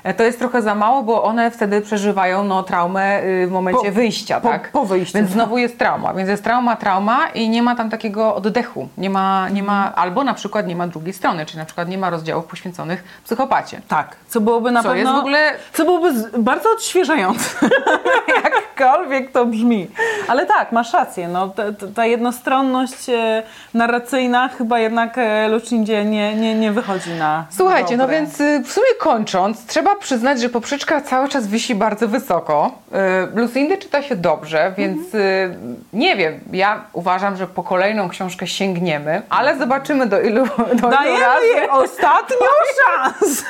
E, 0.05 0.15
To 0.15 0.23
jest 0.23 0.39
trochę 0.39 0.63
za 0.63 0.75
mało, 0.75 1.03
bo 1.03 1.23
one 1.23 1.51
wtedy 1.51 1.81
przeżywają 1.81 2.45
no, 2.45 2.63
traumę 2.63 3.23
y, 3.23 3.47
w 3.47 3.51
momencie 3.51 3.87
Po- 3.89 3.93
wyjścia, 3.93 4.41
po- 4.41 4.49
tak? 4.49 4.71
po 4.71 4.85
wyjściu, 4.85 5.19
Więc 5.19 5.31
znowu 5.31 5.59
jest 5.59 5.79
trauma, 5.79 6.15
więc 6.15 6.29
jest 6.29 6.45
trauma, 6.45 6.77
trauma 6.77 7.27
i 7.35 7.49
nie 7.49 7.63
ma 7.63 7.77
tam 7.77 7.91
takiego 7.91 8.35
oddechu. 8.35 8.89
Nie 8.99 9.11
ma, 9.11 9.49
nie 9.49 9.63
ma, 9.63 9.93
albo 9.95 10.25
na 10.25 10.35
przykład 10.35 10.67
nie 10.67 10.77
ma 10.77 10.87
drugiej 10.89 11.13
strony, 11.13 11.47
czyli 11.47 11.59
na 11.59 11.65
przykład 11.65 11.89
nie 11.89 11.99
ma 11.99 12.11
rozdziałów 12.11 12.45
poświęconych 12.47 13.05
psychopacie. 13.25 13.81
Tak, 13.89 14.17
co 14.29 14.41
byłoby 14.41 14.71
na 14.71 14.83
Co 14.83 14.89
pewno... 14.89 15.01
jest 15.03 15.13
w 15.13 15.19
ogóle 15.21 15.53
Co 15.73 15.85
byłoby 15.85 16.13
bardzo 16.39 16.71
odświeżające, 16.73 17.51
jakkolwiek 18.45 19.33
to 19.33 19.47
brzmi. 19.47 19.91
Ale 20.29 20.47
tak, 20.47 20.73
masz 20.73 20.93
rację, 20.93 21.29
no, 21.29 21.49
ta, 21.49 21.63
ta- 21.95 22.07
jednostronność 22.07 23.09
e, 23.09 23.43
narracyjna 23.75 24.49
chyba 24.49 24.79
jednak 24.79 25.19
e, 25.19 25.49
Lucindzie 25.49 26.05
nie, 26.05 26.35
nie, 26.35 26.55
nie 26.55 26.73
wychodzi 26.73 27.11
na 27.11 27.47
Słuchajcie, 27.51 27.97
no 27.97 28.05
dobre. 28.05 28.17
więc 28.17 28.41
y, 28.41 28.61
w 28.65 28.73
sumie 28.73 28.87
kończąc, 29.01 29.67
trzeba 29.67 29.94
przyznać, 29.95 30.41
że 30.41 30.49
poprzeczka 30.49 31.01
cały 31.01 31.29
czas 31.29 31.47
wisi 31.47 31.75
bardzo 31.75 32.09
wysoko. 32.09 32.73
Y, 33.35 33.41
Lucindy 33.41 33.79
czyta 33.79 34.03
się 34.03 34.17
dobrze, 34.17 34.73
więc 34.79 35.15
y, 35.15 35.57
nie 35.93 36.17
wiem, 36.17 36.41
ja 36.53 36.85
uważam, 36.93 37.37
że 37.37 37.47
po 37.47 37.63
kolejną 37.63 38.09
książkę 38.09 38.47
sięgniemy, 38.47 39.23
ale 39.29 39.59
zobaczymy 39.59 40.07
do 40.07 40.21
ilu, 40.21 40.47
do 40.59 40.73
ilu 40.73 40.91
Dajemy 40.91 41.21
razy 41.21 41.47
jej 41.47 41.69
ostatnią 41.69 42.37
szansę. 42.87 43.45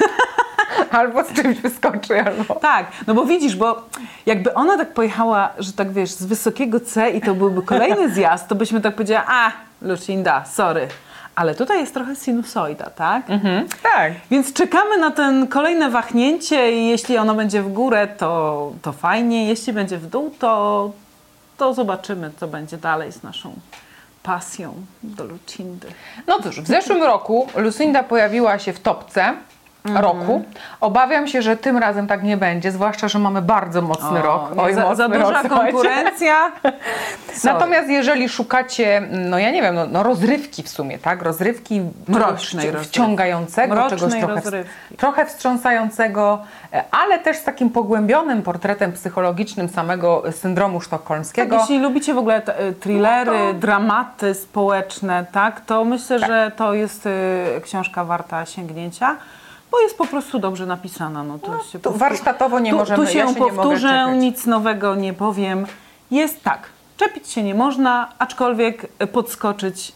albo 0.90 1.24
z 1.24 1.32
czymś 1.32 1.60
wyskoczy, 1.60 2.20
albo... 2.26 2.54
Tak, 2.54 2.86
no 3.06 3.14
bo 3.14 3.24
widzisz, 3.24 3.56
bo 3.56 3.82
jakby 4.26 4.54
ona 4.54 4.78
tak 4.78 4.92
pojechała, 4.94 5.50
że 5.58 5.72
tak 5.72 5.92
wiesz, 5.92 6.10
z 6.10 6.24
wysokiego 6.24 6.80
C 6.80 7.10
i 7.10 7.20
to 7.20 7.34
byłby 7.34 7.62
kolejny 7.62 8.10
zjazd, 8.10 8.48
to 8.48 8.54
byśmy 8.54 8.80
tak 8.80 8.94
powiedziała, 8.94 9.24
a 9.28 9.52
Lucinda, 9.82 10.44
sorry. 10.44 10.88
Ale 11.34 11.54
tutaj 11.54 11.78
jest 11.78 11.94
trochę 11.94 12.16
sinusoida, 12.16 12.90
tak? 12.90 13.30
Mhm, 13.30 13.68
tak. 13.82 14.12
Więc 14.30 14.52
czekamy 14.52 14.96
na 14.96 15.10
ten 15.10 15.46
kolejne 15.46 15.90
wahnięcie 15.90 16.72
i 16.72 16.86
jeśli 16.86 17.18
ono 17.18 17.34
będzie 17.34 17.62
w 17.62 17.72
górę, 17.72 18.08
to, 18.18 18.72
to 18.82 18.92
fajnie. 18.92 19.48
Jeśli 19.48 19.72
będzie 19.72 19.98
w 19.98 20.06
dół, 20.06 20.34
to, 20.38 20.92
to 21.56 21.74
zobaczymy, 21.74 22.30
co 22.40 22.48
będzie 22.48 22.76
dalej 22.76 23.12
z 23.12 23.22
naszą 23.22 23.54
pasją 24.22 24.74
do 25.02 25.24
Lucindy. 25.24 25.88
No 26.26 26.42
cóż, 26.42 26.60
w 26.60 26.66
zeszłym 26.66 27.02
roku 27.02 27.48
Lucinda 27.56 28.02
pojawiła 28.02 28.58
się 28.58 28.72
w 28.72 28.80
topce 28.80 29.34
roku. 29.94 30.44
Obawiam 30.80 31.28
się, 31.28 31.42
że 31.42 31.56
tym 31.56 31.78
razem 31.78 32.06
tak 32.06 32.22
nie 32.22 32.36
będzie, 32.36 32.70
zwłaszcza, 32.72 33.08
że 33.08 33.18
mamy 33.18 33.42
bardzo 33.42 33.82
mocny 33.82 34.22
rok. 34.22 34.56
nie, 34.56 34.62
Oj, 34.62 34.74
za, 34.74 34.80
mocny 34.82 34.96
za 34.96 35.08
duża 35.08 35.42
rok, 35.42 35.52
konkurencja. 35.52 36.52
Natomiast 37.44 37.88
jeżeli 37.88 38.28
szukacie, 38.28 39.02
no 39.10 39.38
ja 39.38 39.50
nie 39.50 39.62
wiem, 39.62 39.74
no, 39.74 39.86
no 39.86 40.02
rozrywki 40.02 40.62
w 40.62 40.68
sumie, 40.68 40.98
tak? 40.98 41.22
Rozrywki 41.22 41.82
Mrocznej 42.08 42.72
wciągającego, 42.82 43.74
Mrocznej 43.74 43.98
czegoś 44.00 44.18
trochę, 44.18 44.34
rozrywki. 44.34 44.96
trochę 44.96 45.26
wstrząsającego, 45.26 46.38
e, 46.72 46.84
ale 46.90 47.18
też 47.18 47.36
z 47.36 47.44
takim 47.44 47.70
pogłębionym 47.70 48.42
portretem 48.42 48.92
psychologicznym 48.92 49.68
samego 49.68 50.22
syndromu 50.32 50.80
sztokholmskiego. 50.80 51.50
Tak, 51.50 51.60
jeśli 51.60 51.82
lubicie 51.82 52.14
w 52.14 52.18
ogóle 52.18 52.40
t- 52.42 52.60
y, 52.68 52.72
thrillery, 52.72 53.54
dramaty 53.54 54.34
społeczne, 54.34 55.24
tak, 55.32 55.60
to 55.60 55.84
myślę, 55.84 56.18
że 56.18 56.52
to 56.56 56.74
jest 56.74 57.06
y, 57.06 57.10
książka 57.64 58.04
warta 58.04 58.46
sięgnięcia, 58.46 59.16
bo 59.74 59.80
jest 59.80 59.98
po 59.98 60.06
prostu 60.06 60.38
dobrze 60.38 60.66
napisana. 60.66 61.22
No, 61.24 61.38
to 61.38 61.62
się 61.62 61.78
tu 61.78 61.90
powtó- 61.90 61.98
warsztatowo 61.98 62.58
nie 62.60 62.70
tu, 62.70 62.76
możemy- 62.76 63.06
Tu 63.06 63.12
się 63.12 63.18
ja 63.18 63.28
się 63.28 63.34
powtórzę, 63.34 64.12
nic 64.16 64.46
nowego 64.46 64.94
nie 64.94 65.12
powiem. 65.12 65.66
Jest 66.10 66.42
tak, 66.42 66.60
czepić 66.96 67.28
się 67.28 67.42
nie 67.42 67.54
można, 67.54 68.08
aczkolwiek 68.18 68.86
y, 69.02 69.06
podskoczyć 69.06 69.92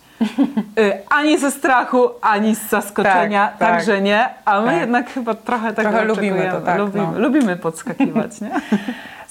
y, 0.78 0.92
ani 1.10 1.38
ze 1.38 1.50
strachu, 1.50 2.10
ani 2.20 2.54
z 2.54 2.68
zaskoczenia, 2.68 3.46
Tak, 3.48 3.58
tak. 3.58 3.68
także 3.68 4.00
nie, 4.00 4.28
a 4.44 4.60
my 4.60 4.66
Tak. 4.66 4.80
jednak 4.80 5.10
chyba 5.10 5.34
trochę 5.34 5.72
tego 5.74 5.88
Trochę 5.90 6.04
lubimy 6.04 6.48
to, 6.52 6.60
tak, 6.60 6.78
lubimy, 6.78 7.06
no. 7.12 7.18
lubimy 7.18 7.56
podskakiwać, 7.56 8.40
nie? 8.40 8.50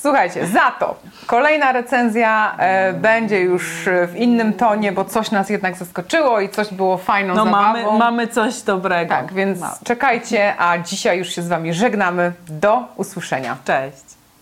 Słuchajcie, 0.01 0.47
za 0.47 0.71
to 0.71 0.95
kolejna 1.25 1.71
recenzja 1.71 2.55
e, 2.57 2.93
będzie 2.93 3.39
już 3.41 3.87
e, 3.87 4.07
w 4.07 4.15
innym 4.15 4.53
tonie, 4.53 4.91
bo 4.91 5.05
coś 5.05 5.31
nas 5.31 5.49
jednak 5.49 5.75
zaskoczyło 5.75 6.39
i 6.39 6.49
coś 6.49 6.73
było 6.73 6.97
fajną 6.97 7.35
No 7.35 7.45
zabawą. 7.45 7.61
mamy, 7.83 7.97
mamy 7.99 8.27
coś 8.27 8.61
dobrego. 8.61 9.09
Tak, 9.09 9.33
więc 9.33 9.59
Mamy. 9.59 9.73
czekajcie, 9.83 10.53
a 10.57 10.77
dzisiaj 10.77 11.17
już 11.17 11.27
się 11.29 11.41
z 11.41 11.47
Wami 11.47 11.73
żegnamy. 11.73 12.31
Do 12.49 12.83
usłyszenia. 12.95 13.57
Cześć. 13.65 14.16